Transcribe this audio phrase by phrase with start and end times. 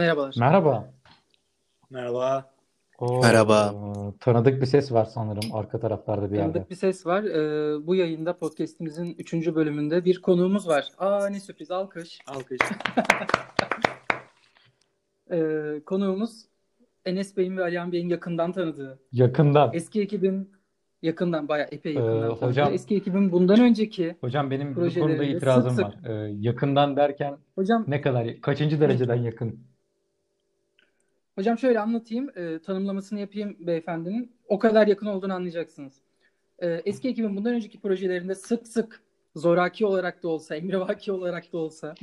[0.00, 0.34] Merhabalar.
[0.38, 0.90] Merhaba.
[1.90, 2.50] Merhaba.
[2.98, 3.74] Oo, Merhaba.
[4.20, 6.52] Tanıdık bir ses var sanırım arka taraflarda bir yerde.
[6.52, 7.22] Tanıdık bir ses var.
[7.24, 9.32] Ee, bu yayında podcast'imizin 3.
[9.54, 10.88] bölümünde bir konuğumuz var.
[10.98, 12.18] Aa ne sürpriz alkış.
[12.26, 12.58] Alkış.
[15.32, 16.46] Ee, konuğumuz
[17.04, 18.98] Enes Bey'in ve Alihan Bey'in yakından tanıdığı.
[19.12, 19.70] Yakından.
[19.72, 20.52] Eski ekibin
[21.02, 22.46] yakından bayağı epey yakından Ee, tanıdığı.
[22.46, 24.16] hocam- Eski ekibin bundan önceki.
[24.20, 25.94] Hocam benim bu konuda itirazım sık var.
[26.06, 29.60] Ee, yakından derken Hocam ne kadar, kaçıncı dereceden yakın?
[31.34, 32.30] Hocam şöyle anlatayım.
[32.36, 34.32] Ee, tanımlamasını yapayım beyefendinin.
[34.48, 35.92] O kadar yakın olduğunu anlayacaksınız.
[36.58, 39.02] Ee, eski ekibin bundan önceki projelerinde sık sık
[39.36, 41.94] zoraki olarak da olsa, emrivaki olarak da olsa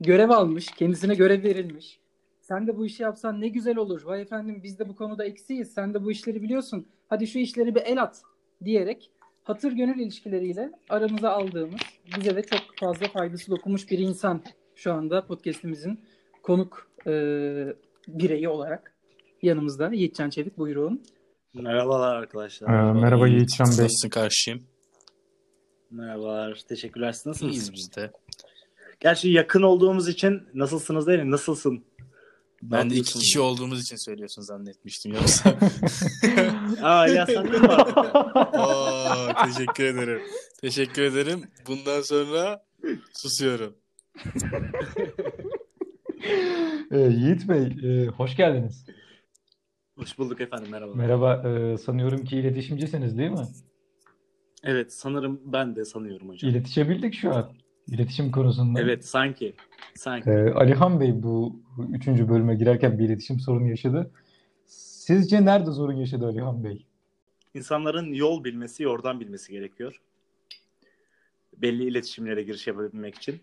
[0.00, 2.00] görev almış, kendisine görev verilmiş.
[2.40, 4.02] Sen de bu işi yapsan ne güzel olur.
[4.04, 5.72] Vay efendim biz de bu konuda eksiyiz.
[5.72, 6.86] Sen de bu işleri biliyorsun.
[7.08, 8.22] Hadi şu işleri bir el at
[8.64, 9.10] diyerek
[9.44, 11.80] hatır gönül ilişkileriyle aramıza aldığımız,
[12.16, 14.42] bize de çok fazla faydası dokunmuş bir insan
[14.74, 16.00] şu anda podcast'imizin
[16.42, 17.12] konuk e,
[18.18, 18.94] bireyi olarak
[19.42, 19.90] yanımızda.
[19.92, 21.02] Yiğitcan Çevik buyurun.
[21.54, 22.68] Merhabalar arkadaşlar.
[22.68, 23.84] Ee, merhaba Yiğitcan Bey.
[23.84, 24.62] Nasılsın karşıyım?
[25.90, 26.62] Merhabalar.
[26.68, 27.12] Teşekkürler.
[27.12, 27.54] Siz nasılsınız?
[27.54, 28.12] İyiyiz biz de.
[29.00, 31.30] Gerçi yakın olduğumuz için nasılsınız değil mi?
[31.30, 31.84] Nasılsın?
[32.62, 35.50] Ne Ben de iki kişi olduğumuz için söylüyorsun zannetmiştim yoksa.
[36.82, 37.44] Aa ya var?
[38.58, 40.22] Oo, teşekkür ederim.
[40.60, 41.42] Teşekkür ederim.
[41.66, 42.64] Bundan sonra
[43.12, 43.74] susuyorum.
[46.90, 48.86] Ee, Yiğit Bey, e, hoş geldiniz.
[49.96, 50.70] Hoş bulduk efendim.
[50.70, 50.94] Merhaba.
[50.94, 51.48] Merhaba.
[51.48, 53.46] Ee, sanıyorum ki iletişimcisiniz değil mi?
[54.64, 56.50] Evet sanırım ben de sanıyorum hocam.
[56.50, 57.52] İletişebildik şu an.
[57.86, 58.80] İletişim konusunda.
[58.80, 59.54] Evet sanki.
[59.94, 60.30] Sanki.
[60.30, 64.10] Ee, Alihan Bey bu üçüncü bölüme girerken bir iletişim sorunu yaşadı.
[64.66, 66.86] Sizce nerede sorun yaşadı Alihan Bey?
[67.54, 70.00] İnsanların yol bilmesi, yordan bilmesi gerekiyor.
[71.56, 73.40] Belli iletişimlere giriş yapabilmek için.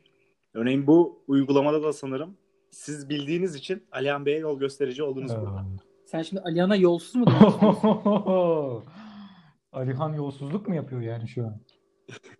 [0.54, 2.38] Örneğin bu uygulamada da sanırım
[2.72, 5.66] siz bildiğiniz için Alihan Bey'e yol gösterici oldunuz burada.
[6.06, 8.84] Sen şimdi Alihan'a yolsuz mu demek istiyorsun?
[9.72, 11.58] Alihan yolsuzluk mu yapıyor yani şu an?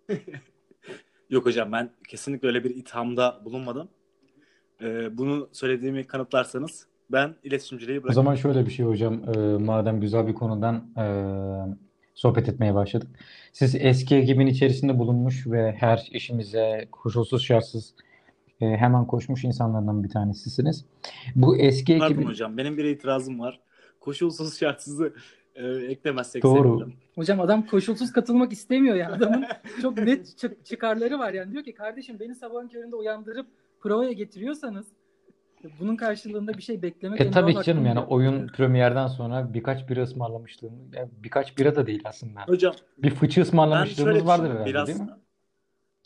[1.30, 3.88] Yok hocam ben kesinlikle öyle bir ithamda bulunmadım.
[4.82, 8.14] Ee, bunu söylediğimi kanıtlarsanız ben iletişimciliği O bırakıyorum.
[8.14, 11.04] zaman şöyle bir şey hocam, e, madem güzel bir konudan e,
[12.14, 13.08] sohbet etmeye başladık.
[13.52, 17.94] Siz eski ekibin içerisinde bulunmuş ve her işimize koşulsuz şartsız
[18.60, 20.84] e, hemen koşmuş insanlardan bir tanesisiniz.
[21.34, 23.60] Bu eski Pardon ekibin hocam benim bir itirazım var.
[24.00, 25.14] Koşulsuz şartsızı
[25.54, 26.68] e, eklemezsek Doğru.
[26.68, 26.94] sevinirim.
[27.14, 29.12] Hocam adam koşulsuz katılmak istemiyor ya.
[29.12, 29.44] Adamın
[29.82, 31.52] çok net çı- çıkarları var yani.
[31.52, 33.46] Diyor ki kardeşim beni sabahın köründe uyandırıp
[33.80, 34.86] provaya getiriyorsanız
[35.80, 40.72] bunun karşılığında bir şey beklemek E tabii canım yani oyun premierden sonra birkaç bira ısmarlamışlığım,
[40.94, 42.40] yani birkaç bira da değil aslında.
[42.46, 45.08] Hocam Bir fıçı ben ısmarlamışlığımız şöyle vardır herhalde Biraz değil mi?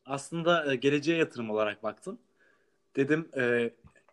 [0.07, 2.19] aslında e, geleceğe yatırım olarak baktım.
[2.97, 3.71] Dedim e,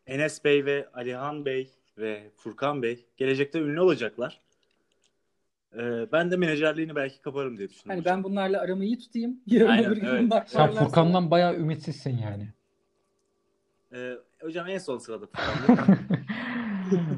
[0.07, 4.41] Enes Bey ve Alihan Bey ve Furkan Bey gelecekte ünlü olacaklar.
[5.73, 7.89] E, ben de menajerliğini belki kaparım diye düşündüm.
[7.89, 9.39] Hani ben bunlarla aramı iyi tutayım.
[9.47, 10.43] Yarın Aynen, öbür gün evet.
[10.47, 12.49] Sen Furkan'dan bayağı ümitsizsin yani.
[13.93, 15.25] E, hocam en son sırada
[15.67, 15.97] Furkan.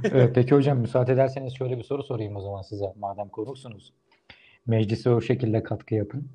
[0.04, 3.94] Evet, peki hocam müsaade ederseniz şöyle bir soru sorayım o zaman size madem konuksunuz.
[4.66, 6.30] Meclise o şekilde katkı yapın.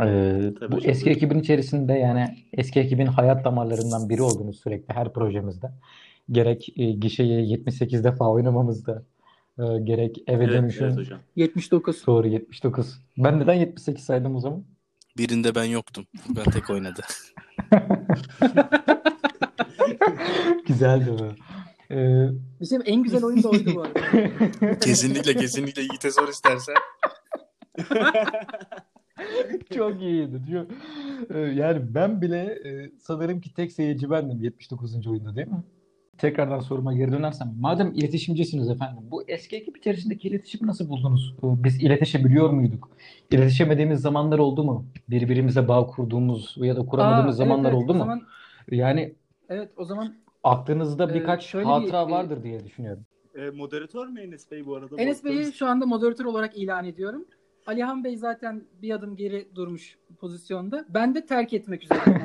[0.00, 4.94] Ee, Tabii bu hocam, eski ekibin içerisinde yani eski ekibin hayat damarlarından biri oldunuz sürekli
[4.94, 5.70] her projemizde.
[6.30, 9.02] Gerek e, gişeyi 78 defa oynamamızda,
[9.58, 11.18] e, gerek eve evet, dönüşün evet hocam.
[11.36, 12.06] 79.
[12.06, 13.00] doğru 79.
[13.18, 14.64] Ben neden 78 saydım o zaman?
[15.18, 16.06] Birinde ben yoktum.
[16.36, 17.02] Ben tek oynadı.
[20.66, 21.26] Güzeldi bu.
[21.94, 22.28] Ee,
[22.60, 24.78] Bizim en güzel oyun da oydu bu arada.
[24.78, 26.74] Kesinlikle kesinlikle Yiğit'e sor istersen.
[29.74, 30.66] Çok iyiydi diyor.
[31.30, 35.06] Ee, Yani ben bile e, sanırım ki tek seyirci bendim 79.
[35.06, 35.62] oyunda değil mi?
[36.18, 37.54] Tekrardan soruma geri dönersem.
[37.60, 39.02] Madem iletişimcisiniz efendim.
[39.10, 41.34] Bu eski ekip içerisindeki iletişimi nasıl buldunuz?
[41.42, 42.90] Biz iletişebiliyor muyduk?
[43.30, 44.86] İletişemediğimiz zamanlar oldu mu?
[45.10, 47.84] Birbirimize bağ kurduğumuz ya da kuramadığımız Aa, zamanlar evet, evet.
[47.84, 47.98] oldu mu?
[47.98, 48.22] zaman
[48.70, 49.14] Yani
[49.48, 50.14] evet o zaman
[50.44, 53.02] aklınızda Ee, birkaç şöyle bir- hatıra e, vardır diye düşünüyorum.
[53.34, 54.96] E, moderatör mü Enes Bey bu arada?
[54.98, 57.24] Enes Bey'i şu anda moderatör olarak ilan ediyorum.
[57.66, 60.84] Alihan Bey zaten bir adım geri durmuş pozisyonda.
[60.88, 62.22] Ben de terk etmek üzereyim.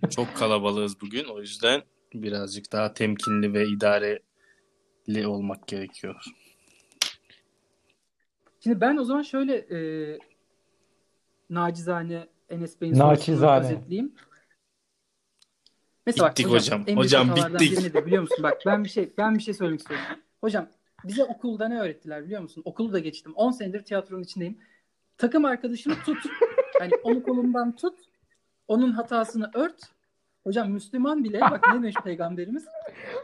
[0.10, 1.24] Çok kalabalığız bugün.
[1.24, 1.82] O yüzden
[2.14, 6.24] birazcık daha temkinli ve idareli olmak gerekiyor.
[8.60, 10.18] Şimdi ben o zaman şöyle e,
[11.50, 14.14] nacizane Enes Bey'in sorusunu özetleyeyim.
[16.06, 16.86] Mesela Bittik bak hocam.
[16.96, 17.82] Hocam, hatalardan bittik.
[17.82, 18.38] nedir biliyor musun?
[18.42, 20.06] Bak ben bir şey ben bir şey söylemek istiyorum.
[20.40, 20.68] Hocam
[21.04, 22.62] bize okulda ne öğrettiler biliyor musun?
[22.66, 23.32] Okulu da geçtim.
[23.34, 24.58] 10 senedir tiyatronun içindeyim.
[25.18, 26.18] Takım arkadaşını tut.
[26.78, 27.98] Hani onu kolundan tut.
[28.68, 29.80] Onun hatasını ört.
[30.44, 32.66] Hocam Müslüman bile bak ne demiş peygamberimiz?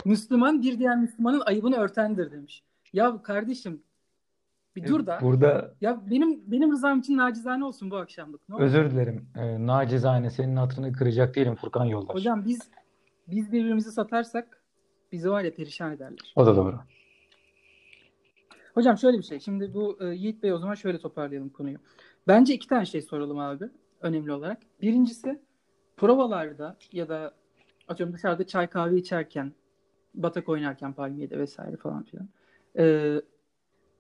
[0.05, 2.63] Müslüman bir diğer Müslümanın ayıbını örtendir demiş.
[2.93, 3.83] Ya kardeşim
[4.77, 5.19] bir dur da.
[5.23, 8.49] Burada Ya benim benim rızam için nacizane olsun bu akşamlık.
[8.49, 8.65] Ne olur?
[8.65, 9.29] özür dilerim.
[9.37, 12.17] Ee, nacizane senin hatırını kıracak değilim Furkan Yoldaş.
[12.17, 12.71] Hocam biz
[13.29, 14.63] biz birbirimizi satarsak
[15.13, 16.33] bizi var ya perişan ederler.
[16.37, 16.81] O da doğru.
[18.79, 19.41] Hocam şöyle bir şey.
[19.41, 21.79] Şimdi bu e, Yiğit Bey o zaman şöyle toparlayalım konuyu.
[22.29, 23.65] Bence iki tane şey soralım abi.
[24.01, 24.59] Önemli olarak.
[24.83, 25.43] Birincisi
[25.97, 27.35] provalarda ya da
[27.89, 29.53] atıyorum dışarıda çay kahve içerken
[30.15, 32.29] batak oynarken palmiyede vesaire falan filan.
[32.79, 33.15] e,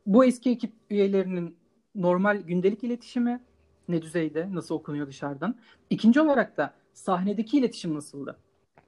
[0.06, 1.56] bu eski ekip üyelerinin
[1.94, 3.40] normal gündelik iletişimi
[3.88, 4.54] ne düzeyde?
[4.54, 5.58] Nasıl okunuyor dışarıdan?
[5.90, 8.38] İkinci olarak da sahnedeki iletişim nasıldı?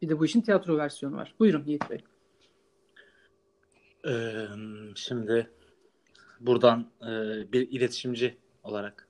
[0.02, 1.34] Bir de bu işin tiyatro versiyonu var.
[1.38, 1.98] Buyurun Yiğit Bey.
[4.06, 4.46] Ee,
[4.94, 5.50] şimdi
[6.40, 7.06] buradan e,
[7.52, 9.08] bir iletişimci olarak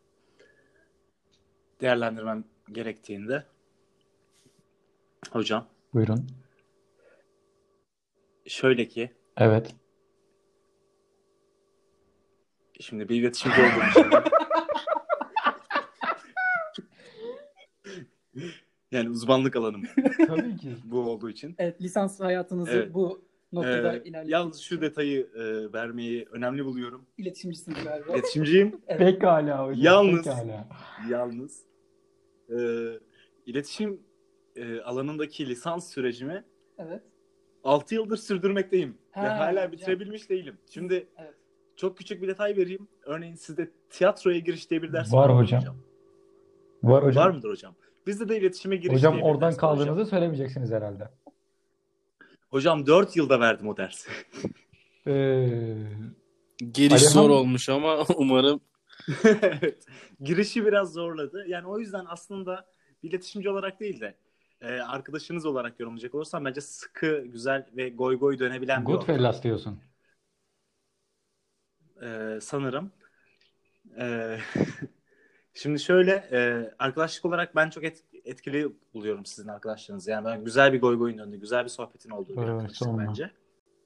[1.81, 3.47] değerlendirmem gerektiğinde
[5.31, 6.27] hocam Buyurun.
[8.47, 9.75] şöyle ki Evet.
[12.81, 14.11] şimdi bir iletişimci olduğum için
[18.93, 19.83] yani uzmanlık alanım
[20.27, 20.77] Tabii ki.
[20.85, 21.55] bu olduğu için.
[21.59, 22.95] Evet, lisans hayatınızı Evet.
[22.95, 27.07] bu noktada Ee, ilerletmek yalnız şu detayı e, vermeyi önemli buluyorum.
[27.19, 28.13] iletişimcisiniz galiba.
[28.15, 28.81] İletişimciyim.
[28.89, 28.99] Evet.
[29.01, 29.83] Pekala hocam.
[29.85, 30.69] Yalnız- Pekala.
[31.11, 31.63] Yalnız
[32.51, 32.57] e,
[33.47, 34.01] iletişim
[34.57, 36.45] e, alanındaki lisans sürecimi
[36.79, 37.03] Evet.
[37.65, 38.99] 6 yıldır sürdürmekteyim.
[39.11, 39.73] Ha, Ve hala hocam.
[39.73, 40.55] bitirebilmiş değilim.
[40.71, 41.35] Şimdi Evet.
[41.77, 42.89] çok küçük bir detay vereyim.
[43.03, 45.63] Örneğin sizde tiyatroya giriş diye bir ders Var mı hocam.
[46.83, 47.25] Var hocam.
[47.25, 47.75] Var mıdır hocam?
[48.07, 49.87] Bizde de iletişime giriş Hocam diye bir oradan ders var hocam.
[49.87, 51.09] kaldığınızı söylemeyeceksiniz herhalde.
[52.51, 54.11] Hocam 4 yılda verdim o dersi.
[55.07, 55.77] Ee,
[56.73, 58.61] Giriş Alihan- zor olmuş ama umarım
[59.25, 59.87] evet.
[60.21, 61.45] Girişi biraz zorladı.
[61.49, 62.67] Yani o yüzden aslında
[63.03, 64.15] bir iletişimci olarak değil de
[64.61, 68.97] e, arkadaşınız olarak yorumlayacak olursam bence sıkı, güzel ve goy goy dönebilen bir ortam.
[69.07, 69.81] Goodfellas diyorsun.
[72.03, 72.93] Ee, sanırım.
[73.99, 74.39] Ee,
[75.55, 80.11] şimdi şöyle e, arkadaşlık olarak ben çok et- etkili buluyorum sizin arkadaşlarınızı.
[80.11, 83.31] Yani ben güzel bir goy goyun döndü, güzel bir sohbetin olduğu bir Evet, bence.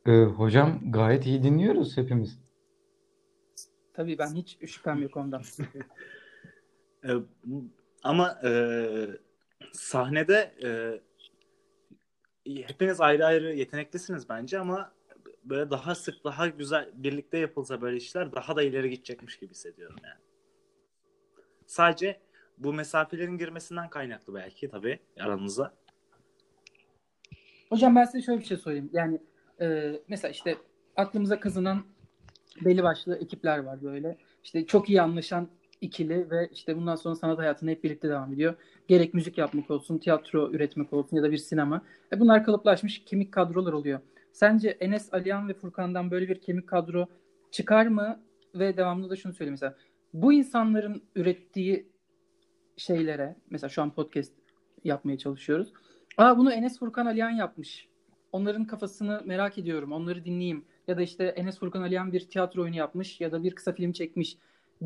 [0.06, 2.38] Ee, hocam gayet iyi dinliyoruz hepimiz.
[3.94, 5.42] Tabii ben hiç şüphem yok ondan.
[7.08, 7.12] Ee,
[8.02, 8.50] ama e,
[9.72, 11.00] sahnede e,
[12.66, 14.92] hepiniz ayrı ayrı yeteneklisiniz bence ama
[15.44, 19.96] böyle daha sık, daha güzel birlikte yapılsa böyle işler daha da ileri gidecekmiş gibi hissediyorum
[20.04, 20.20] yani.
[21.66, 22.20] Sadece
[22.58, 25.74] bu mesafelerin girmesinden kaynaklı belki tabii aranıza.
[27.68, 28.90] Hocam ben size şöyle bir şey söyleyeyim.
[28.92, 29.18] Yani
[29.60, 30.56] e, mesela işte
[30.96, 31.84] aklımıza kazınan
[32.64, 34.18] belli başlı ekipler var böyle.
[34.44, 35.48] İşte çok iyi anlaşan
[35.80, 38.54] ikili ve işte bundan sonra sanat hayatına hep birlikte devam ediyor.
[38.88, 41.82] Gerek müzik yapmak olsun, tiyatro üretmek olsun ya da bir sinema.
[42.12, 44.00] E bunlar kalıplaşmış kemik kadrolar oluyor.
[44.32, 47.06] Sence Enes, Alihan ve Furkan'dan böyle bir kemik kadro
[47.50, 48.20] çıkar mı?
[48.54, 49.76] Ve devamlı da şunu söyleyeyim mesela.
[50.12, 51.93] Bu insanların ürettiği
[52.76, 54.32] şeylere, mesela şu an podcast
[54.84, 55.72] yapmaya çalışıyoruz.
[56.16, 57.88] Aa bunu Enes Furkan Alihan yapmış.
[58.32, 59.92] Onların kafasını merak ediyorum.
[59.92, 60.64] Onları dinleyeyim.
[60.88, 63.92] Ya da işte Enes Furkan Alihan bir tiyatro oyunu yapmış ya da bir kısa film
[63.92, 64.36] çekmiş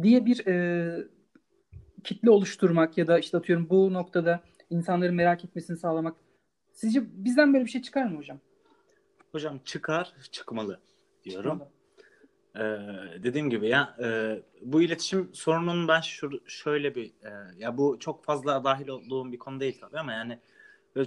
[0.03, 1.09] diye bir e,
[2.05, 6.17] kitle oluşturmak ya da işte atıyorum bu noktada insanların merak etmesini sağlamak.
[6.73, 8.39] Sizce bizden böyle bir şey çıkar mı hocam?
[9.33, 10.81] Hocam çıkar, çıkmalı
[11.25, 11.63] diyorum.
[12.59, 12.79] Ee,
[13.23, 18.25] dediğim gibi ya e, bu iletişim sorununun ben şu, şöyle bir e, ya bu çok
[18.25, 20.39] fazla dahil olduğum bir konu değil tabii ama yani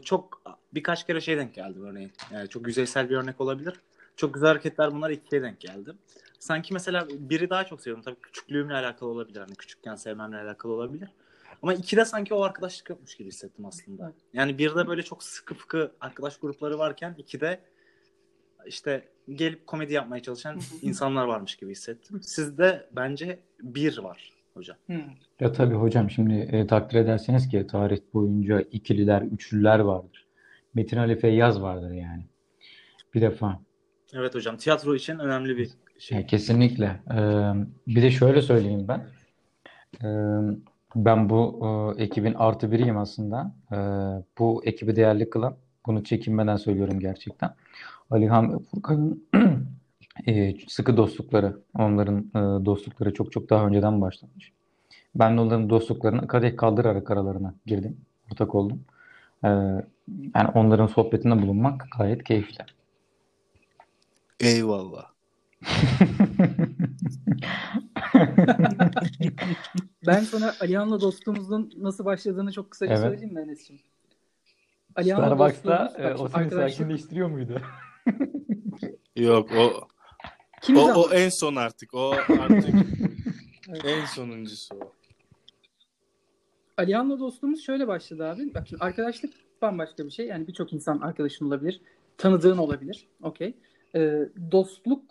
[0.03, 0.41] çok
[0.73, 2.11] birkaç kere şey denk geldi örneğin.
[2.31, 3.73] Yani çok yüzeysel bir örnek olabilir.
[4.15, 5.93] Çok güzel hareketler bunlar ikiye denk geldi.
[6.39, 8.03] Sanki mesela biri daha çok seviyorum.
[8.03, 9.39] Tabii küçüklüğümle alakalı olabilir.
[9.39, 11.09] Hani küçükken sevmemle alakalı olabilir.
[11.61, 14.13] Ama ikide sanki o arkadaşlık yokmuş gibi hissettim aslında.
[14.33, 17.59] Yani birde böyle çok sıkı fıkı arkadaş grupları varken ikide
[18.67, 22.21] işte gelip komedi yapmaya çalışan insanlar varmış gibi hissettim.
[22.23, 24.77] Sizde bence bir var hocam.
[25.39, 30.25] Ya tabii hocam şimdi e, takdir ederseniz ki tarih boyunca ikililer, üçlüler vardır.
[30.73, 32.25] Metin Ali Feyyaz vardır yani.
[33.13, 33.59] Bir defa.
[34.13, 36.17] Evet hocam tiyatro için önemli bir şey.
[36.17, 36.85] Ya kesinlikle.
[36.85, 37.51] Ee,
[37.87, 39.05] bir de şöyle söyleyeyim ben.
[40.03, 40.57] Ee,
[40.95, 41.59] ben bu
[41.97, 43.55] e, ekibin artı biriyim aslında.
[43.71, 43.75] Ee,
[44.39, 47.53] bu ekibi değerli kılan, bunu çekinmeden söylüyorum gerçekten.
[48.11, 49.23] Alihan ve Furkan'ın
[50.27, 54.51] e, sıkı dostlukları, onların e, dostlukları çok çok daha önceden başlamış.
[55.15, 57.97] Ben de onların dostluklarına kadeh kaldırarak aralarına girdim,
[58.31, 58.83] ortak oldum.
[59.43, 59.47] Ee,
[60.35, 62.65] yani onların sohbetinde bulunmak gayet keyifli.
[64.39, 65.11] eyvallah.
[70.07, 73.01] Ben sana Alihan'la dostluğumuzun nasıl başladığını çok kısaca Evet.
[73.03, 73.81] söyleyeyim mi Enes'ciğim?
[75.01, 77.61] Starbucks'ta dostluğumuz- e, o seni arkadaşlık- sakinleştiriyor muydu?
[79.15, 79.87] Yok o
[80.61, 81.93] Kimi o, o en son artık.
[81.93, 82.75] O artık
[83.85, 84.93] en sonuncusu o.
[86.77, 88.53] Alihan'la dostluğumuz şöyle başladı abi.
[88.53, 90.27] Bak şimdi arkadaşlık bambaşka bir şey.
[90.27, 91.81] Yani birçok insan arkadaşın olabilir.
[92.17, 93.07] Tanıdığın olabilir.
[93.21, 93.53] Okey.
[93.95, 95.03] Ee, dostluk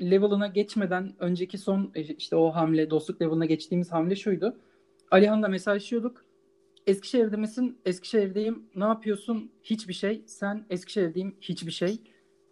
[0.00, 4.56] level'ına geçmeden önceki son e, işte o hamle, dostluk level'ına geçtiğimiz hamle şuydu.
[5.10, 6.24] Alihan'la mesajlaşıyorduk.
[6.88, 7.78] Eskişehir'de misin?
[7.84, 8.62] Eskişehir'deyim.
[8.76, 9.50] Ne yapıyorsun?
[9.62, 10.22] Hiçbir şey.
[10.26, 11.36] Sen Eskişehir'deyim.
[11.40, 11.98] Hiçbir şey.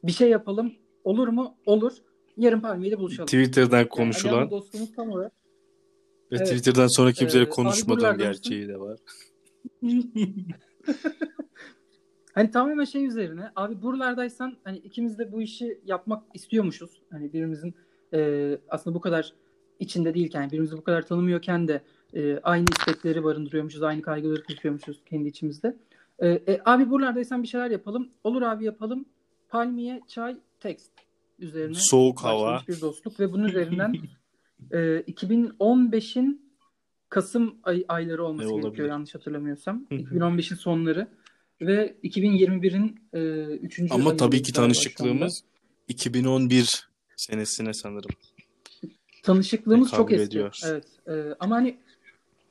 [0.05, 0.73] Bir şey yapalım.
[1.05, 1.57] Olur mu?
[1.67, 1.93] Olur.
[2.37, 3.27] Yarın Palmiye'de buluşalım.
[3.27, 5.33] Twitter'dan Yani konuşulan Alihan'la dostluğumuz tam olarak
[6.33, 6.47] ve Evet.
[6.47, 8.99] Twitter'dan sonra kimseyle Ee, buralarda gerçeği de var.
[12.35, 17.03] Hani tamamen şey üzerine abi buralardaysan hani ikimiz de bu işi yapmak istiyormuşuz.
[17.11, 17.75] Hani birimizin
[18.15, 19.33] e, aslında bu kadar
[19.79, 21.83] içinde değilken birbirimizi bu kadar tanımıyorken de
[22.15, 23.83] e, aynı istekleri barındırıyormuşuz.
[23.83, 25.77] Aynı kaygıları taşıyormuşuz kendi içimizde.
[26.19, 28.09] E, e, abi buralardaysan bir şeyler yapalım.
[28.25, 29.05] Olur abi yapalım.
[29.49, 30.91] Palmiye, çay, tekst
[31.39, 32.63] üzerine Soğuk hava.
[32.69, 33.95] bir dostluk ve bunun üzerinden
[34.71, 36.47] e, 2015'in
[37.09, 39.87] Kasım ay, ayları olması Ne gerekiyor yanlış hatırlamıyorsam.
[39.89, 39.99] Hı hı.
[39.99, 41.09] 2015'in sonları
[41.61, 43.81] ve 2021'in e, 3.
[43.91, 45.45] Ama tabii ki tanışıklığımız
[45.89, 48.11] 2011 senesine sanırım.
[49.23, 50.25] tanışıklığımız çok eski.
[50.25, 50.59] ediyor.
[50.67, 50.87] Evet.
[51.09, 51.79] E, ama hani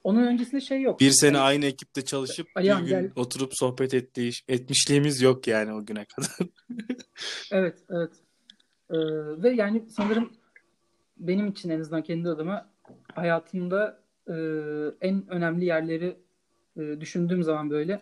[0.05, 0.99] onun öncesinde şey yok.
[0.99, 3.11] Bir sene Yani aynı ekipte çalışıp bir gün gel.
[3.15, 6.29] oturup sohbet ettiği, etmişliğimiz yok yani o güne kadar.
[7.51, 8.11] Evet, evet.
[8.89, 8.97] E,
[9.43, 10.33] ve yani sanırım
[11.17, 12.69] benim için en azından kendi adıma
[13.15, 14.33] hayatımda e,
[15.01, 16.17] en önemli yerleri
[16.77, 18.01] e, düşündüğüm zaman böyle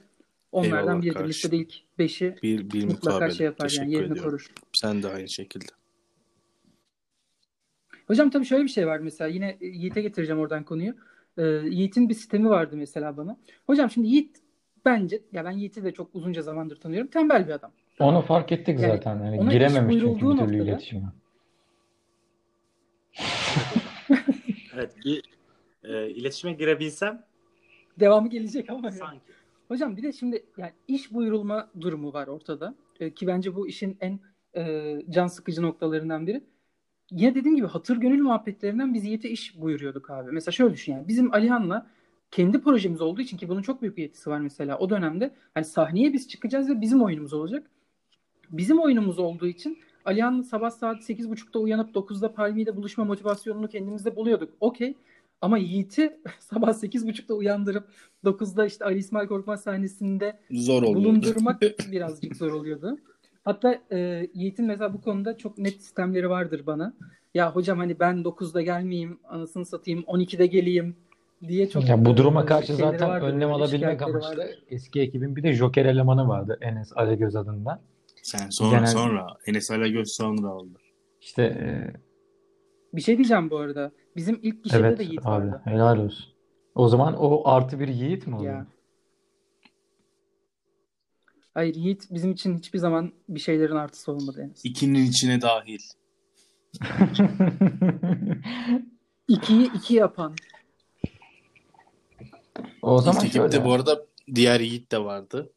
[0.52, 1.14] onlardan biridir.
[1.16, 1.30] kardeşim.
[1.52, 3.36] Listede ilk beşi Bir, bir mutlaka mukabele.
[3.36, 4.32] şey yapar yani Teşekkür yerini ediyorum.
[4.32, 4.52] korur.
[4.74, 5.72] Sen de aynı şekilde.
[8.08, 10.94] Hocam tabii şöyle bir şey var mesela yine Yiğit'e getireceğim oradan konuyu.
[11.38, 13.38] Ee, Yiğit'in bir sistemi vardı mesela bana.
[13.68, 14.38] Hocam şimdi Yiğit
[14.86, 17.08] bence ya ben Yiğit'i de çok uzunca zamandır tanıyorum.
[17.08, 17.72] Tembel bir adam.
[18.00, 19.24] Onu fark ettik Yani zaten.
[19.26, 21.06] Yani girememiş çünkü bir türlü noktada- iletişime.
[24.76, 25.24] Evet bir
[25.84, 27.24] e, iletişime girebilsem
[28.00, 28.88] Devamı gelecek ama.
[28.88, 28.92] ya.
[28.94, 29.34] sanki.
[29.68, 32.76] Hocam bir de şimdi yani iş buyurulma durumu var ortada.
[33.00, 34.20] Ee, ki bence bu işin en
[34.56, 36.44] e, can sıkıcı noktalarından biri.
[37.16, 40.32] Yine dediğim gibi hatır gönül muhabbetlerinden biz Yiğit'e iş buyuruyorduk abi.
[40.32, 41.88] Mesela şöyle düşün yani bizim Alihan'la
[42.32, 45.32] kendi projemiz olduğu için ki bunun çok büyük bir yetkisi var mesela o dönemde.
[45.54, 47.68] Hani sahneye biz çıkacağız ve bizim oyunumuz olacak.
[48.52, 54.54] Bizim oyunumuz olduğu için Alihan'la sabah saat 8.30'da uyanıp 9'da Palmiye'de buluşma motivasyonunu kendimizde buluyorduk.
[54.60, 54.98] Okey.
[55.42, 57.88] Ama Yiğit'i sabah 8.30'da uyandırıp
[58.24, 60.96] 9'da işte Ali İsmail Korkmaz sahnesinde Zor oluyordu.
[60.96, 62.98] bulundurmak birazcık zor oluyordu.
[63.44, 66.94] Hatta e, Yiğit'in mesela bu konuda çok net sistemleri vardır bana.
[67.34, 70.96] Ya hocam hani ben 9'da gelmeyeyim, anasını satayım, 12'de geleyim
[71.48, 75.44] diye çok Ya bu e, duruma karşı zaten vardır, önlem alabilmek amaçlı eski ekibin bir
[75.44, 77.82] de Joker elemanı vardı Enes Alegöz adında.
[78.22, 79.28] Sen sonra Genel- sonra.
[79.48, 80.78] Enes Alagöz sonra oldu.
[81.22, 81.94] İşte e,
[82.94, 83.92] Bir şey diyeceğim bu arada.
[84.16, 85.62] Bizim ilk gişede evet de Yiğit abi vardı.
[85.64, 86.26] helal olsun.
[86.76, 88.54] O zaman o artı bir Yiğit mi oluyor?
[88.54, 88.66] Ya.
[91.54, 94.56] Hayır Yiğit bizim için hiçbir zaman bir şeylerin artısı olmadı en azından.
[94.64, 95.80] İkinin içine dahil.
[99.28, 100.36] İkiyi iki yapan.
[102.82, 104.06] O zaman İlk ekipte bu arada
[104.36, 105.54] diğer Yiğit de vardı.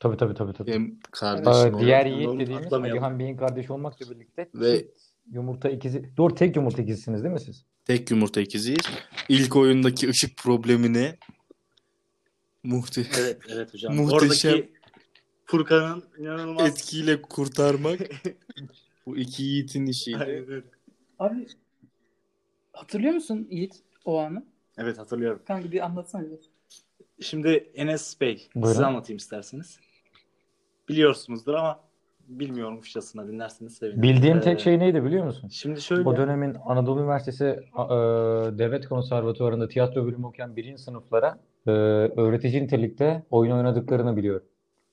[0.00, 0.70] Tabii tabii tabii tabii.
[0.70, 2.72] Benim Aa, kardeşim diğer Onu Yiğit dediğimiz.
[2.72, 4.86] Alihan Bey'in kardeşi olmakla birlikte Ve-
[5.30, 6.16] yumurta ikizi.
[6.16, 7.64] Doğru tek yumurta ikizisiniz değil mi siz?
[7.84, 8.86] Tek yumurta ikiziyiz.
[9.28, 11.14] İlk oyundaki ışık problemini
[12.62, 13.94] muhte Evet evet hocam.
[13.96, 14.52] Muhteşem.
[14.52, 14.73] Oradaki
[15.44, 18.00] Furkan'ın inanılmaz etkiyle kurtarmak
[19.06, 20.18] bu iki Yiğit'in işiydi.
[20.18, 20.64] Aynen.
[21.18, 21.46] Abi
[22.72, 23.74] hatırlıyor musun Yiğit
[24.04, 24.44] o anı?
[24.78, 25.42] Evet hatırlıyorum.
[25.46, 26.38] Kanka bir anlatsana bir.
[27.20, 28.72] Şimdi Enes Bey Buyurun.
[28.72, 29.80] size anlatayım isterseniz.
[30.88, 31.80] Biliyorsunuzdur ama
[32.28, 34.02] bilmiyormuşçasına dinlerseniz sevinirim.
[34.02, 35.48] Bildiğim Ee, tek şey neydi biliyor musun?
[35.48, 37.84] Şimdi şöyle O dönemin Anadolu Üniversitesi e,
[38.58, 44.46] Devlet Konservatuvarı'nda tiyatro bölümü okuyan birinci sınıflara e, öğretici nitelikte oyun oynadıklarını biliyorum.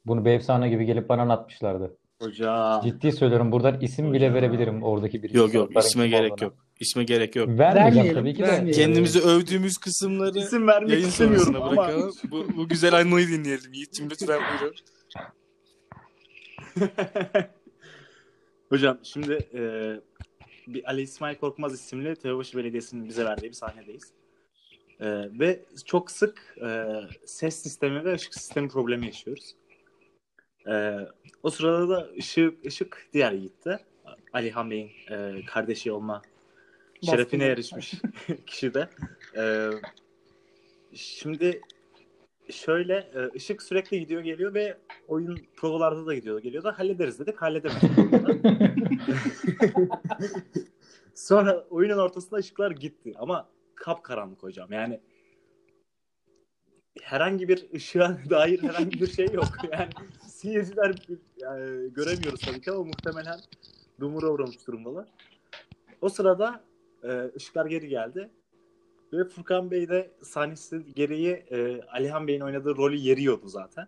[0.06, 1.98] Bunu bir efsane gibi gelip bana anlatmışlardı.
[2.22, 6.54] hocam Ciddi söylüyorum buradan isim bile verebilirim oradaki birinci Yok yok isme gerek yok.
[6.80, 7.50] İsme gerek yok.
[7.50, 8.72] Vermeyeceğim tabii ki de.
[8.72, 12.14] Kendimizi övdüğümüz kısımları isim vermek yayın istemiyorum ama bırakalım.
[12.32, 13.74] Bu, bu güzel anlayı dinleyelim.
[13.74, 14.76] Yiğit'cim lütfen buyurun.
[18.70, 19.62] hocam şimdi e,
[20.68, 24.14] bir Ali İsmail Korkmaz isimli Teobaşı Belediyesi'nin bize verdiği bir sahnedeyiz.
[25.00, 25.08] E,
[25.40, 26.86] ve çok sık e,
[27.26, 29.56] ses sistemi ve ışık sistemi problemi yaşıyoruz.
[30.68, 30.98] E,
[31.44, 33.80] o sırada da ışık, ışık diğer Yiğit'te.
[34.34, 36.22] Alihan Bey'in e, kardeşi olma
[37.06, 37.94] şerefine erişmiş
[38.48, 38.90] kişi de.
[39.38, 39.70] E,
[40.94, 41.62] şimdi
[42.50, 44.78] şöyle e, ışık sürekli gidiyor geliyor ve
[45.08, 47.92] oyun provalarda da gidiyor geliyor da hallederiz dedik halledemedik.
[51.16, 55.00] Sonra oyunun ortasında ışıklar gitti ama kapkaranlık hocam yani
[57.02, 59.48] herhangi bir ışığa dair herhangi bir şey yok.
[59.72, 59.90] Yani
[60.42, 60.96] seyirciler
[61.38, 63.40] yani göremiyoruz tabii ki ama muhtemelen
[64.00, 65.08] dumura uğramış durumdalar.
[66.02, 66.64] O sırada
[67.04, 68.30] e, ışıklar geri geldi.
[69.14, 73.88] Ve Furkan Bey de sahnesi gereği e, Alihan Bey'in oynadığı rolü yeriyordu zaten.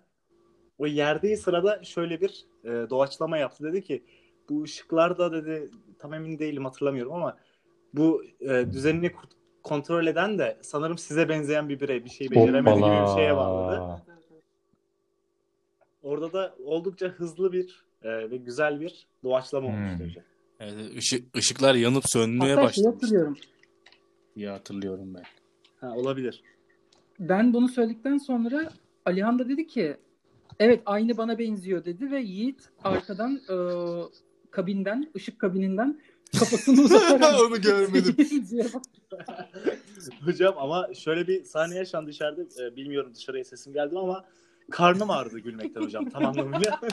[0.78, 3.64] O yerdiği sırada şöyle bir e, doğaçlama yaptı.
[3.64, 4.04] Dedi ki
[4.50, 7.38] bu ışıklar da dedi tam emin değilim hatırlamıyorum ama
[7.94, 9.12] bu e, düzenini
[9.64, 14.04] kontrol eden de sanırım size benzeyen bir birey bir şey beceremedi gibi bir şeye bağladı.
[16.04, 19.76] Orada da oldukça hızlı bir e, ve güzel bir doğaçlama hmm.
[19.76, 20.24] olmuştu hocam.
[20.60, 22.88] Evet, ışık, ışıklar yanıp sönmeye Hatta başladı.
[22.88, 23.38] hatırlıyorum.
[24.36, 25.24] İyi hatırlıyorum ben.
[25.82, 26.44] Ha, olabilir.
[27.20, 28.70] Ben bunu söyledikten sonra
[29.06, 29.98] Alihan da dedi ki
[30.60, 33.56] evet aynı bana benziyor dedi ve Yiğit arkadan e,
[34.52, 36.00] kabinden, ışık kabininden
[36.40, 38.16] kafasını uzatarak Onu görmedim.
[40.26, 42.64] Hocam ama şöyle bir sahne yaşandı dışarıda.
[42.64, 44.26] E, bilmiyorum dışarıya sesim geldi ama
[44.72, 46.80] karnım ağrıdı gülmekten hocam tam anlamıyla.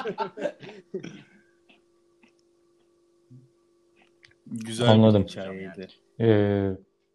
[4.47, 5.23] Güzel Anladım.
[5.23, 5.89] bir hikayeydi.
[6.21, 6.71] Ee,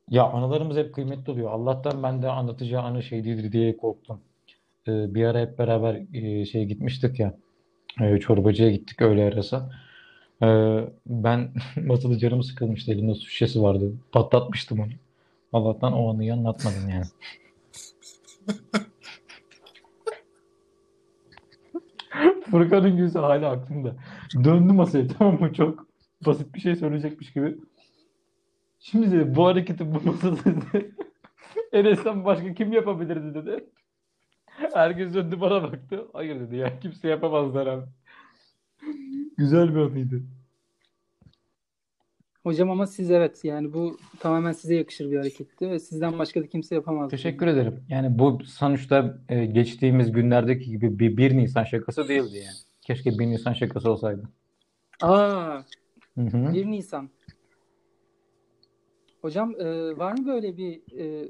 [0.10, 1.52] ya anılarımız hep kıymetli oluyor.
[1.52, 4.22] Allah'tan ben de anlatacağı anı şey değildir diye korktum.
[4.88, 7.38] Ee, bir ara hep beraber e, şey gitmiştik ya.
[8.02, 9.64] E, çorbacıya gittik öğle arası.
[10.44, 11.54] Ee, ben
[11.86, 12.92] masada canım sıkılmıştı.
[12.92, 13.94] Elimde su şişesi vardı.
[14.12, 14.92] Patlatmıştım onu.
[15.54, 17.06] Allah'tan o anıyı anlatmadım yani.
[22.52, 23.96] Furkan'ın yüzü hala aklımda.
[24.44, 25.54] Döndü masaya tamam mı?
[25.54, 25.88] Çok
[26.26, 27.58] basit bir şey söyleyecekmiş gibi.
[28.80, 30.96] Şimdi dedi, bu hareketi bu masada dedi.
[31.72, 33.70] Enes'ten başka kim yapabilirdi dedi.
[34.46, 36.08] Herkes döndü bana baktı.
[36.14, 37.86] Hayır dedi ya kimse yapamazlar abi.
[39.38, 40.24] Güzel bir anıydı.
[42.46, 46.48] Hocam ama siz evet yani bu tamamen size yakışır bir hareketti ve sizden başka da
[46.48, 47.12] kimse yapamaz.
[47.12, 47.84] Teşekkür ederim.
[47.90, 52.58] Yani bu sonuçta e, geçtiğimiz günlerdeki gibi bir 1 Nisan şakası değildi yani.
[52.82, 54.24] Keşke 1 Nisan şakası olsaydı.
[55.02, 55.60] Aa,
[56.18, 56.54] Hı hı.
[56.54, 57.10] 1 Nisan.
[59.22, 61.30] Hocam e, var mı böyle bir e,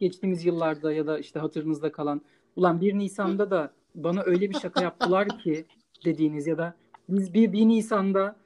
[0.00, 2.22] geçtiğimiz yıllarda ya da işte hatırınızda kalan
[2.56, 5.64] ulan 1 Nisan'da da bana öyle bir şaka yaptılar ki
[6.04, 6.74] dediğiniz ya da
[7.08, 8.41] biz bir 1 Nisan'da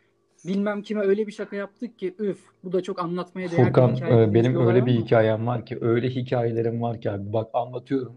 [0.46, 3.96] bilmem kime öyle bir şaka yaptık ki üf bu da çok anlatmaya değer Furkan bir
[3.96, 8.16] hikaye e, benim öyle bir hikayem var ki öyle hikayelerim var ki abi bak anlatıyorum.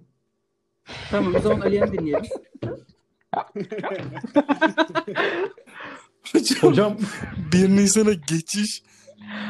[1.12, 2.30] Tamam o zaman Ali'ni dinleyelim.
[6.34, 6.98] Hocam, Hocam
[7.54, 8.84] 1 Nisan'a geçiş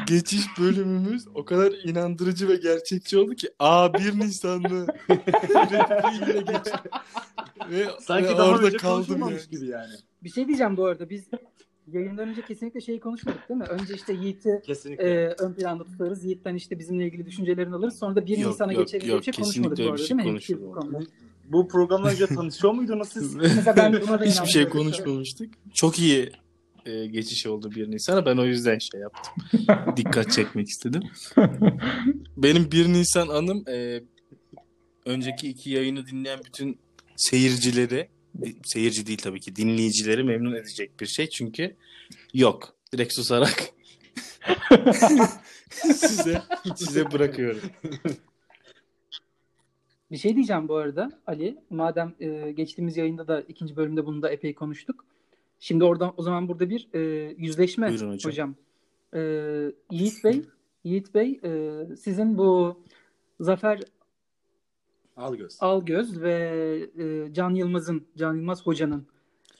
[0.06, 4.86] geçiş bölümümüz o kadar inandırıcı ve gerçekçi oldu ki aa 1 Nisan mı?
[5.50, 6.72] Repliğiyle geç.
[7.70, 9.40] Ve, Sanki ve daha orada önce kaldım yani.
[9.50, 9.94] gibi yani.
[10.22, 11.24] Bir şey diyeceğim bu arada biz
[11.92, 13.66] yayından önce kesinlikle şeyi konuşmadık değil mi?
[13.66, 15.04] Önce işte Yiğit'i Kesinlikle.
[15.04, 16.24] e, ön planda tutarız.
[16.24, 17.98] Yiğit'ten işte bizimle ilgili düşüncelerini alırız.
[17.98, 20.02] Sonra da 1 Yok, Nisan'a yok, geçeriz yok, bir şey konuşmadık kesinlikle bu bir arada
[20.02, 20.74] şey değil mi?
[20.74, 21.08] Konuşmadık.
[21.48, 23.34] Bu programdan önce tanışıyor muydunuz siz?
[23.56, 25.54] Mesela ben buna da Hiçbir şey konuşmamıştık.
[25.74, 26.30] Çok iyi
[26.86, 28.26] e, geçiş oldu 1 Nisan'a.
[28.26, 29.32] Ben o yüzden şey yaptım.
[29.96, 31.02] Dikkat çekmek istedim.
[32.36, 34.00] Benim 1 Nisan anım e,
[35.06, 36.78] önceki iki yayını dinleyen bütün
[37.16, 38.08] seyircileri
[38.64, 41.28] seyirci değil tabii ki dinleyicileri memnun edecek bir şey.
[41.28, 41.76] Çünkü
[42.34, 42.74] yok.
[42.92, 43.70] Direkt susarak
[45.70, 46.42] size
[46.76, 47.62] size bırakıyorum.
[50.10, 51.56] Bir şey diyeceğim bu arada Ali.
[51.70, 55.04] Madem e, geçtiğimiz yayında da ikinci bölümde bunu da epey konuştuk.
[55.60, 57.00] Şimdi oradan o zaman burada bir e,
[57.38, 58.30] yüzleşme Buyurun hocam.
[58.30, 58.54] hocam.
[59.14, 59.20] E,
[59.90, 60.42] Yiğit Bey,
[60.84, 62.80] Yiğit Bey e, sizin bu
[63.40, 63.80] Zafer
[65.20, 65.56] Al göz.
[65.60, 66.32] Algöz ve
[66.98, 69.06] e, Can Yılmaz'ın, Can Yılmaz Hoca'nın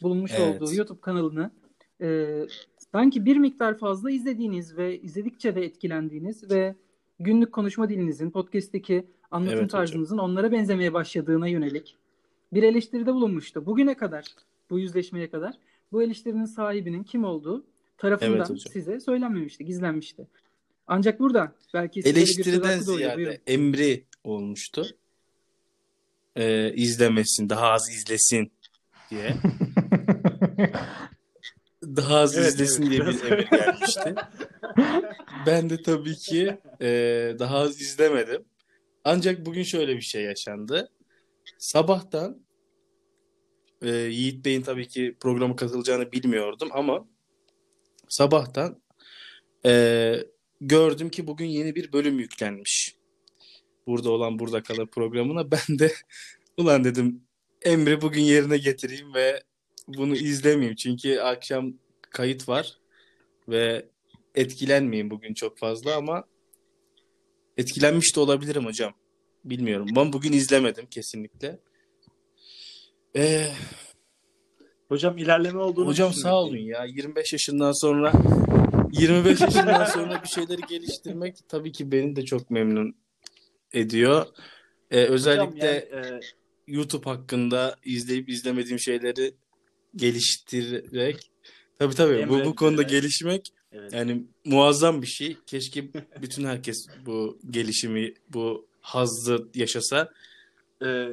[0.02, 0.62] bulunmuş Evet.
[0.62, 1.50] olduğu YouTube kanalını
[2.00, 2.28] e,
[2.92, 6.74] sanki bir miktar fazla izlediğiniz ve izledikçe de etkilendiğiniz ve
[7.18, 9.80] günlük konuşma dilinizin, podcast'teki anlatım Evet hocam.
[9.80, 11.96] tarzınızın onlara benzemeye başladığına yönelik
[12.52, 13.66] bir eleştiride bulunmuştu.
[13.66, 14.24] Bugüne kadar,
[14.70, 15.54] bu yüzleşmeye kadar
[15.92, 17.64] bu eleştirinin sahibinin kim olduğu
[17.98, 18.72] tarafından Evet hocam.
[18.72, 20.26] size söylenmemişti, gizlenmişti.
[20.86, 23.34] Ancak burada belki Eleştiriden ziyade Buyurun.
[23.46, 24.86] emri olmuştu.
[26.36, 28.52] Ee, izlemesin, daha az izlesin
[29.10, 29.34] diye.
[31.82, 32.90] Daha az Evet, izlesin evet.
[32.90, 34.14] diye bir emir gelmişti.
[35.46, 36.86] Ben de tabii ki e,
[37.38, 38.44] daha az izlemedim.
[39.04, 40.90] Ancak bugün şöyle bir şey yaşandı.
[41.58, 42.46] Sabahtan
[43.82, 47.08] e, Yiğit Bey'in tabii ki programa katılacağını bilmiyordum ama
[48.08, 48.82] sabahtan
[49.66, 50.14] e,
[50.60, 52.99] gördüm ki bugün yeni bir bölüm yüklenmiş.
[53.90, 55.92] Burada olan Burada Kalır programına ben de
[56.56, 57.22] Ulan dedim
[57.62, 59.42] emri bugün yerine getireyim ve
[59.88, 60.76] bunu izlemeyeyim.
[60.76, 61.72] Çünkü akşam
[62.10, 62.78] kayıt var
[63.48, 63.86] ve
[64.34, 66.24] etkilenmeyeyim bugün çok fazla ama
[67.56, 68.94] etkilenmiş de olabilirim hocam.
[69.44, 69.86] Bilmiyorum.
[69.96, 71.58] Ben bugün izlemedim kesinlikle.
[73.16, 73.46] Ee,
[74.90, 76.84] Hocam ilerleme olduğunu hocam sağ olun ya.
[76.84, 78.12] 25 yaşından sonra
[78.92, 82.94] 25 yaşından sonra bir şeyleri geliştirmek tabii ki beni de çok memnun
[83.72, 84.26] ediyor.
[84.90, 86.20] Ee, Hocam özellikle yani, e,
[86.66, 89.34] YouTube hakkında izleyip izlemediğim şeyleri
[89.96, 91.30] geliştirerek
[91.78, 93.02] tabii tabii bu, bu konuda Emrettirerek.
[93.02, 93.92] gelişmek evet.
[93.92, 95.36] yani muazzam bir şey.
[95.46, 95.84] Keşke
[96.22, 100.12] bütün herkes bu gelişimi, bu hazzı yaşasa.
[100.84, 101.08] E,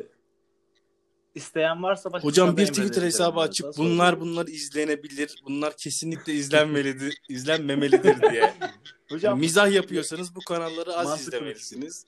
[1.36, 8.32] isteyen varsa başka Hocam bir Twitter hesabı açıp bunlar bunlar izlenebilir, bunlar kesinlikle izlenmelidir, izlenmemelidir
[8.32, 8.54] diye.
[9.10, 11.38] Hocam Yani mizah yapıyorsanız bu kanalları az Mantıklı.
[11.38, 12.06] izlemelisiniz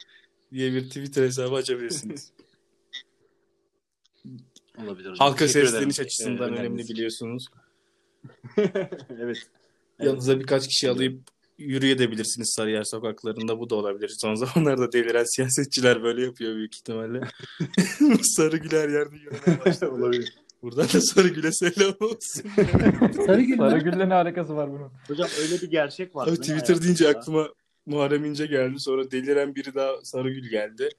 [0.53, 2.31] diye bir Twitter hesabı açabilirsiniz.
[4.83, 5.15] olabilir hocam.
[5.17, 6.05] Halka Teşekkür sesleniş ederim.
[6.05, 7.45] açısından E, önemli biliyorsunuz.
[9.19, 9.37] evet.
[9.99, 11.19] Yanınıza birkaç kişi alıp
[11.57, 13.59] yürüyebilirsiniz Sarıyer sokaklarında.
[13.59, 14.11] Bu da olabilir.
[14.21, 17.21] Son zamanlarda deliren siyasetçiler böyle yapıyor büyük ihtimalle.
[18.21, 19.91] Sarıgül her yerde yürümeye başladı.
[19.91, 20.33] olabilir.
[20.61, 22.43] Buradan da Sarıgül'e selam olsun.
[23.25, 23.57] Sarıgül mü?
[23.57, 24.91] Sarıgül'le ne alakası var bunun?
[25.07, 26.27] Hocam öyle bir gerçek var.
[26.27, 27.47] Abi Twitter deyince aklıma
[27.89, 28.79] Muharrem İnce geldi.
[28.79, 30.89] Sonra deliren biri daha Sarıgül geldi.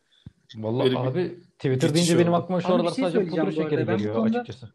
[0.56, 3.56] Vallahi Böyle abi Twitter deyince benim aklıma şu Abi bir aralar şey sadece söyleyeceğim pudra
[3.56, 3.70] bu arada.
[3.70, 4.72] şekeri Ben bu geliyor konuda- açıkçası.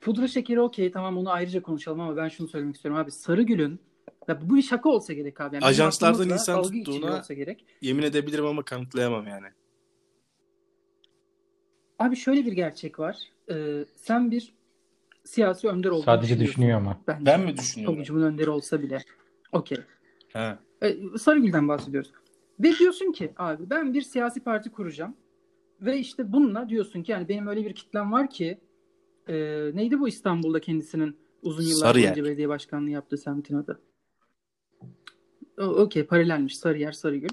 [0.00, 3.10] Pudra şekeri okey tamam onu ayrıca konuşalım ama ben şunu söylemek istiyorum abi.
[3.10, 3.80] Sarıgül'ün
[4.28, 5.54] ya bu bir şaka olsa gerek abi.
[5.54, 7.64] Yani bizim Ajanslardan aklımızla insan dalga geçiliyor tuttuğuna- olsa gerek.
[7.80, 9.46] Yemin edebilirim ama kanıtlayamam yani.
[11.98, 13.16] Abi şöyle bir gerçek var.
[13.50, 14.52] Ee, sen bir
[15.24, 17.00] siyasi önder olduğunu Sadece düşünüyorsun düşünüyor ama.
[17.08, 17.26] Bence.
[17.26, 17.94] Ben mi düşünüyorum?
[17.94, 18.98] Kamucumun önderi olsa bile.
[19.52, 19.78] Okey.
[20.82, 22.12] Ee, Sarıgül'den bahsediyoruz.
[22.60, 25.16] Ve diyorsun ki abi ben bir siyasi parti kuracağım.
[25.80, 28.60] Ve işte bununla diyorsun ki yani benim öyle bir kitlem var ki
[29.28, 29.34] e,
[29.74, 32.10] neydi bu İstanbul'da kendisinin uzun yıllar Sarıyer.
[32.10, 33.80] boyunca belediye başkanlığı yaptığı semtin adı?
[35.58, 37.28] Okey paralelmiş Sarıyer Sarıgül.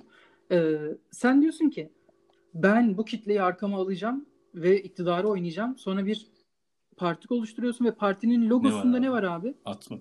[0.52, 0.78] Ee,
[1.12, 1.90] sen diyorsun ki
[2.54, 5.78] ben bu kitleyi arkama alacağım ve iktidarı oynayacağım.
[5.78, 6.28] Sonra bir
[6.98, 9.06] parti oluşturuyorsun ve partinin logosunda abi?
[9.06, 9.54] ne var abi?
[9.66, 10.00] At mı?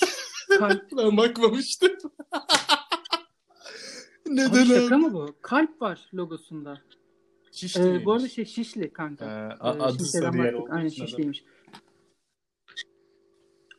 [0.00, 0.15] Kalp.
[0.96, 1.92] Ben bakmamıştım.
[4.26, 5.02] Abi Neden şaka abi?
[5.02, 5.36] mı bu?
[5.42, 6.80] Kalp var logosunda.
[7.52, 8.04] Şişli Ee, miymiş?
[8.06, 9.24] bu arada şey Şişli kanka.
[9.24, 9.28] Ee,
[9.66, 11.44] Ee, adı Sarıyer Aynen Şişliymiş.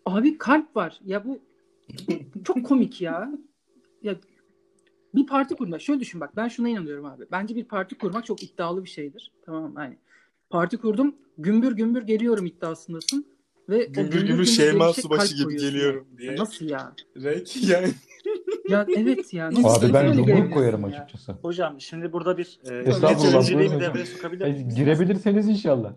[0.06, 1.00] Abi kalp var.
[1.06, 1.40] Ya bu
[2.44, 3.32] çok komik ya.
[4.04, 4.16] Ya
[5.16, 5.82] bir parti kurmak.
[5.82, 6.36] Şöyle düşün bak.
[6.36, 7.26] Ben şuna inanıyorum abi.
[7.32, 9.32] Bence bir parti kurmak çok iddialı bir şeydir.
[9.46, 9.80] Tamam mı?
[9.82, 9.98] Yani
[10.50, 11.16] parti kurdum.
[11.38, 13.37] Gümbür gümbür geliyorum iddiasındasın.
[13.70, 16.36] Ve Gümbür gümbür Şeyma Subaşı gibi geliyorum diye.
[16.36, 16.94] Nasıl ya?
[17.18, 17.88] Renk yani.
[18.70, 19.52] Ya evet ya.
[19.52, 20.88] Nasıl Abi ben yumruk koyarım ya?
[20.88, 21.32] açıkçası.
[21.32, 24.76] Hocam şimdi burada bir e, buyurun bir devreye sokabilir E, misiniz?
[24.76, 25.94] girebilirseniz inşallah.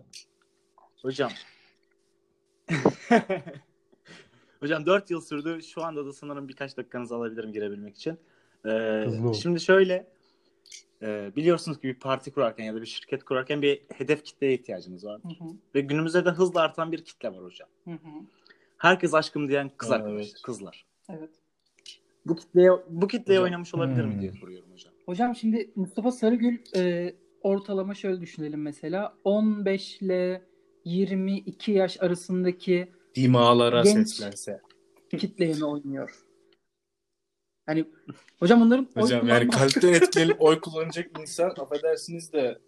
[1.01, 1.31] Hocam.
[4.59, 5.63] Hocam 4 yıl sürdü.
[5.63, 8.17] Şu anda da sanırım birkaç dakikanızı alabilirim girebilmek için.
[8.65, 8.69] Ee,
[9.05, 10.07] Hızlı şimdi şöyle
[11.01, 15.05] e, biliyorsunuz ki bir parti kurarken ya da bir şirket kurarken bir hedef kitleye ihtiyacınız
[15.05, 15.21] var.
[15.23, 17.69] Hı hı, Ve günümüzde de hızla artan bir kitle var hocam.
[17.85, 17.97] hı hı.
[18.77, 20.01] Herkes aşkım diyen kız Evet.
[20.01, 20.85] arkadaşlar, kızlar.
[21.09, 21.29] Evet.
[22.25, 23.43] Bu kitleye bu kitleye Hocam.
[23.51, 24.21] oynamış olabilir mi Hmm.
[24.21, 24.93] diye soruyorum hocam.
[25.05, 30.41] Hocam şimdi Mustafa Sarıgül e, ortalama şöyle düşünelim mesela 15 ile
[30.85, 34.61] 22 yaş arasındaki Dimağlara Genç- seslense.
[35.17, 36.23] kitleye mi oynuyor?
[37.65, 37.85] Hani
[38.39, 42.59] hocam onların oy Hocam yani kullanma- kalpten etkilenip oy kullanacak insan affedersiniz de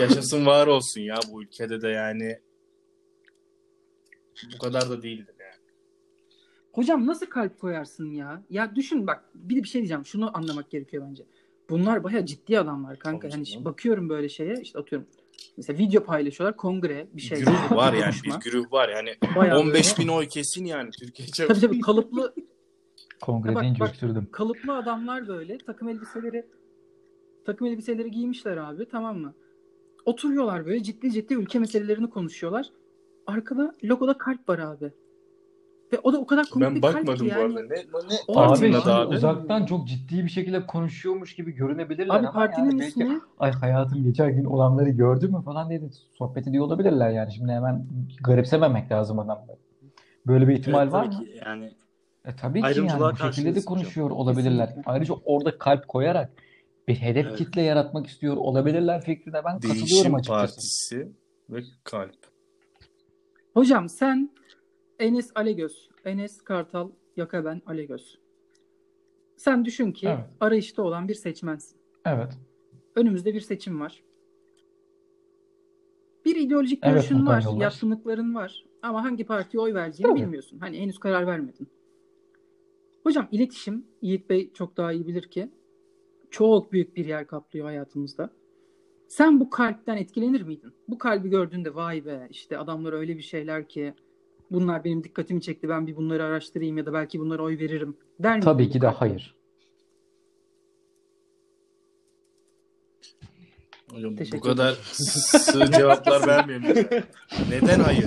[0.00, 2.38] yaşasın var olsun ya bu ülkede de yani
[4.54, 5.48] bu kadar da değildir yani.
[6.72, 8.42] Hocam nasıl kalp koyarsın ya?
[8.50, 10.06] Ya düşün bak bir de bir şey diyeceğim.
[10.06, 11.24] Şunu anlamak gerekiyor bence.
[11.70, 13.20] Bunlar bayağı ciddi adamlar kanka.
[13.28, 13.64] Tabii Hani canım.
[13.64, 15.08] bakıyorum böyle şeye işte atıyorum.
[15.56, 17.38] Mesela video paylaşıyorlar kongre bir şey.
[17.38, 21.28] güruh var yani bir güruh var yani Bayağı 15 böyle- bin oy kesin yani Türkiye.
[21.48, 22.34] Tabii tabii kalıplı
[23.20, 23.88] Kongre Bak, deyince bak.
[23.88, 24.28] öksürdüm.
[24.32, 26.46] kalıplı adamlar böyle takım elbiseleri
[27.46, 29.34] takım elbiseleri giymişler abi tamam mı?
[30.04, 32.66] Oturuyorlar böyle ciddi ciddi ülke meselelerini konuşuyorlar.
[33.26, 34.92] Arkada logoda kalp var abi.
[35.92, 37.42] Ve o da o kadar komik Ben bir kalp ki bakmadım bu yani.
[37.58, 37.60] arada.
[37.60, 37.76] Ne,
[38.08, 39.14] ne partinin adı abi?
[39.16, 44.04] uzaktan çok ciddi bir şekilde konuşuyormuş gibi görünebilirler Abi partinin yani belki ismi ay hayatım
[44.04, 45.86] geçen gün olanları gördün mü falan diye de
[46.18, 47.32] sohbet ediyor olabilirler yani.
[47.32, 47.86] Şimdi hemen
[48.24, 49.58] garipsememek lazım adamları.
[50.26, 51.24] Böyle bir ihtimal Evet, var mı?
[51.46, 51.72] yani
[52.24, 53.64] E, tabii ki yani bu şekilde de karşıyız hocam.
[53.64, 54.66] konuşuyor olabilirler.
[54.66, 54.90] Kesinlikle.
[54.92, 56.30] Ayrıca orada kalp koyarak
[56.88, 57.38] bir hedef Evet.
[57.38, 60.54] kitle yaratmak istiyor olabilirler fikrine ben katılıyorum Değişim açıkçası.
[60.54, 61.12] Partisi
[61.50, 62.14] ve kalp.
[63.54, 64.30] Hocam sen
[64.98, 68.18] Enes Alegöz, Enes Kartal, Yaka ben Alegöz.
[69.36, 70.24] Sen düşün ki Evet.
[70.40, 71.78] arayışta olan bir seçmensin.
[72.06, 72.38] Evet.
[72.96, 74.02] Önümüzde bir seçim var.
[76.24, 78.64] Bir ideolojik Evet, görüşün var, yatkınlıkların var.
[78.82, 80.20] Ama hangi partiye oy vereceğini Tabii.
[80.20, 80.58] bilmiyorsun.
[80.58, 81.68] Hani henüz karar vermedin.
[83.02, 85.50] Hocam iletişim, Yiğit Bey çok daha iyi bilir ki
[86.30, 88.30] çok büyük bir yer kaplıyor hayatımızda.
[89.08, 90.72] Sen bu kalpten etkilenir miydin?
[90.88, 93.94] Bu kalbi gördüğünde vay be işte adamlar öyle bir şeyler ki
[94.50, 98.32] bunlar benim dikkatimi çekti ben bir bunları araştırayım ya da belki bunlara oy veririm der
[98.32, 98.44] miydin?
[98.44, 99.34] Tabii ki de hayır.
[103.92, 106.86] Hocam bu kadar sığ cevaplar vermeyelim.
[107.50, 108.06] Neden hayır?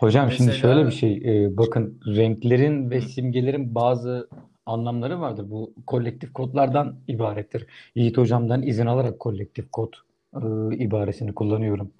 [0.00, 1.12] Hocam şimdi Mesela- şöyle bir şey.
[1.44, 4.28] e, bakın renklerin ve simgelerin bazı
[4.66, 5.50] anlamları vardır.
[5.50, 7.66] Bu kolektif kodlardan ibarettir.
[7.94, 9.92] Yiğit hocamdan izin alarak kolektif kod
[10.34, 10.38] e,
[10.76, 11.90] ibaresini kullanıyorum.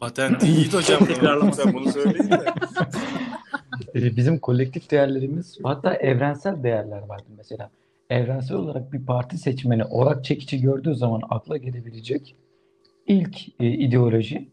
[0.00, 2.44] Patent Yiğit hocam tekrarlama sen bunu söyleyin de.
[3.94, 7.70] E, Bizim kolektif değerlerimiz hatta evrensel değerler vardır mesela.
[8.10, 12.36] Evrensel olarak bir parti seçmeni orak çekici gördüğü zaman akla gelebilecek
[13.06, 14.48] ilk e, ideoloji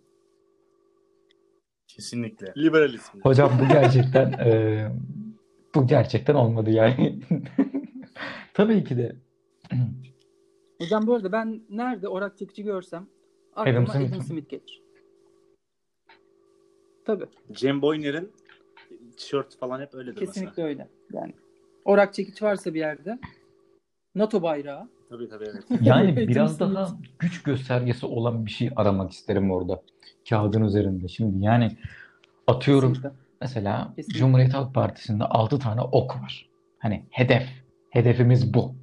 [1.88, 2.54] Kesinlikle.
[2.58, 3.20] Liberalizm.
[3.24, 4.92] Hocam bu gerçekten e,
[5.76, 7.20] bu gerçekten olmadı yani.
[8.54, 9.16] Tabii ki de.
[10.82, 13.08] Hocam bu arada ben nerede orak çekici görsem
[13.56, 14.24] aklıma Adam Adam Smith.
[14.24, 14.82] Smith, gelir.
[17.06, 17.26] Tabii.
[17.52, 18.32] Cem Boyner'in
[19.18, 20.68] tişört falan hep öyledir Kesinlikle mesela.
[20.68, 20.88] öyle.
[21.14, 21.34] Yani
[21.86, 23.20] orak çekiç varsa bir yerde
[24.16, 25.64] NATO bayrağı Tabii tabii evet.
[25.82, 29.82] Yani biraz daha güç göstergesi olan bir şey aramak isterim orada.
[30.30, 31.08] Kağıdın üzerinde.
[31.08, 31.78] Şimdi yani
[32.48, 33.20] atıyorum kesinlikle.
[33.42, 34.20] mesela Kesinlikle.
[34.20, 36.50] Cumhuriyet Halk Partisi'nde 6 tane ok var.
[36.80, 37.48] Hani hedef.
[37.90, 38.76] Hedefimiz bu.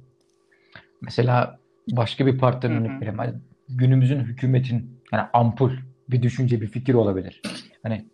[1.01, 1.59] Mesela
[1.91, 3.17] başka bir partiden örnek.
[3.17, 3.33] Hani
[3.69, 5.71] günümüzün hükümetin yani ampul
[6.09, 7.41] bir düşünce, bir fikir olabilir.
[7.83, 8.05] Hani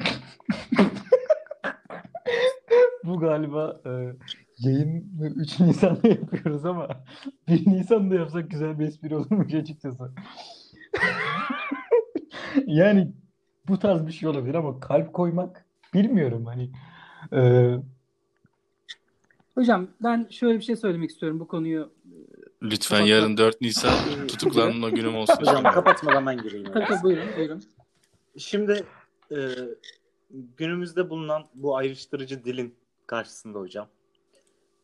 [3.04, 3.90] bu galiba e,
[4.58, 5.04] yayın
[5.36, 6.88] 3 Nisan'da yapıyoruz ama
[7.48, 10.12] 1 Nisan'da yapsak güzel bir espri olurmuş açıkçası.
[12.66, 13.12] Yani
[13.68, 16.70] bu tarz bir şey olabilir ama kalp koymak bilmiyorum hani
[17.32, 17.74] e,
[19.54, 21.90] Hocam ben şöyle bir şey söylemek istiyorum bu konuyu.
[22.62, 25.36] Lütfen yarın 4 Nisan tutuklanma günüm olsun.
[25.40, 26.72] Hocam kapatmadan ben gireyim.
[26.72, 27.62] Tabii buyurun buyurun.
[28.38, 28.84] Şimdi
[29.32, 29.36] e,
[30.56, 32.74] günümüzde bulunan bu ayrıştırıcı dilin
[33.06, 33.88] karşısında hocam.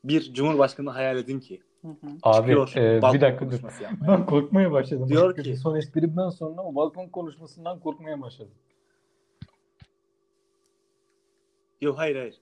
[0.05, 1.63] Bir cumhurbaşkanı hayal edin ki.
[1.83, 1.95] Hı hı.
[2.23, 3.61] abi çıkıyor e, bir dakika dur.
[3.83, 4.09] yapmaya.
[4.09, 5.09] Ben korkmaya başladım.
[5.09, 8.55] Diyor ki- son esprimden sonra o balkon konuşmasından korkmaya başladım.
[11.81, 12.41] Yok hayır hayır.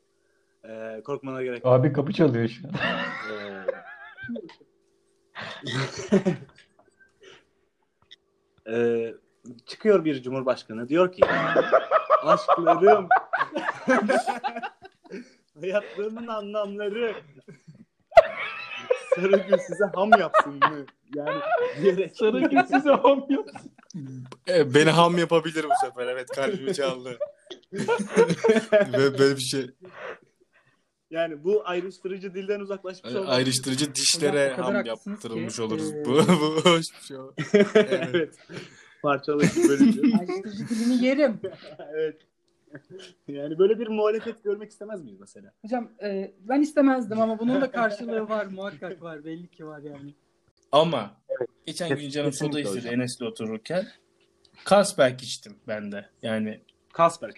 [0.65, 1.73] E, korkmana gerek yok.
[1.75, 2.75] Abi kapı çalıyor şu an.
[8.67, 9.15] E, e,
[9.67, 11.23] çıkıyor bir cumhurbaşkanı diyor ki
[12.23, 13.09] aşklarım
[15.61, 17.15] hayatlarının anlamları
[19.15, 20.87] Sarıgül size ham yapsın mı?
[21.15, 21.41] Yani
[21.83, 22.17] diyerek.
[22.17, 23.73] Sarıgül size ham yapsın.
[24.49, 26.07] E, beni ham yapabilir bu sefer.
[26.07, 27.19] Evet kalbimi çaldı.
[28.73, 29.71] Ve böyle bir şey.
[31.11, 33.29] Yani bu ayrıştırıcı dilden uzaklaşmış olmak.
[33.29, 35.93] Ayrıştırıcı dişlere Hocam ham yaptırılmış ki, oluruz.
[35.93, 37.17] e, Bu, bu hoş bir şey.
[37.75, 38.09] Evet.
[38.15, 38.35] evet.
[39.03, 40.03] Parçalayıcı bölücü.
[40.21, 41.41] Ayrıştırıcı dilini yerim.
[41.95, 42.17] evet.
[43.29, 45.53] Yani böyle bir muhalefet görmek istemez miyiz mesela?
[45.63, 50.15] Hocam e, ben istemezdim ama bunun da karşılığı var muhakkak var belli ki var yani.
[50.73, 51.17] Ama
[51.67, 52.89] geçen gün canım soda istedi.
[52.89, 53.87] Enes'le otururken.
[54.71, 56.09] Carlsberg içtim ben de.
[56.23, 56.61] Yani
[56.93, 57.37] Kasberg.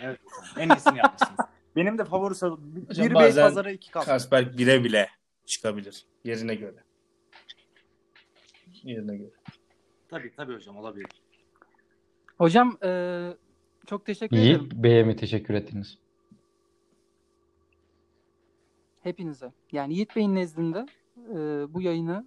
[0.00, 0.20] evet.
[0.58, 1.40] En iyisini yapmışsınız.
[1.76, 2.60] Benim de favori soru.
[2.88, 4.12] Hocam Bir bey pazara iki Kasberg.
[4.12, 5.08] Carlsberg bire bile
[5.46, 6.06] çıkabilir.
[6.24, 6.84] Yerine göre.
[8.82, 9.30] Yerine göre.
[10.12, 11.06] Tabii tabii hocam olabilir.
[12.38, 12.90] Hocam e,
[13.86, 15.98] çok teşekkür İyi ederim B'ye mi teşekkür ettiniz?
[19.02, 19.52] hepinize.
[19.72, 20.86] Yani Yiğit Bey'in nezdinde
[21.30, 21.34] e,
[21.74, 22.26] bu yayını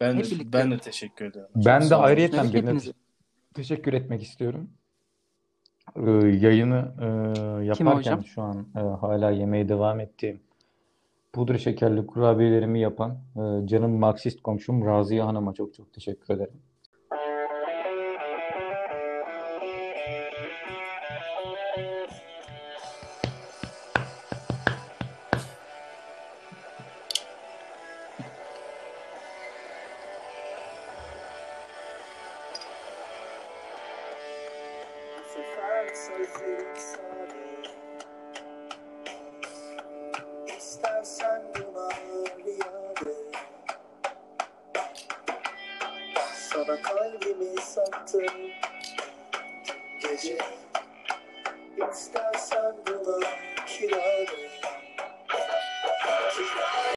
[0.00, 0.52] Ben Hep de, birlikte.
[0.52, 1.46] ben de teşekkür ederim.
[1.56, 2.04] Ben de Sağ olun.
[2.04, 2.92] ayrıyeten birine hepinize.
[3.54, 4.70] teşekkür etmek istiyorum.
[5.96, 10.40] Ee, yayını e, yaparken şu an e, hala yemeye devam ettiğim
[11.36, 16.62] pudra şekerli kurabiyelerimi yapan e, canım Marksist komşum Raziye Hanım'a çok çok teşekkür ederim.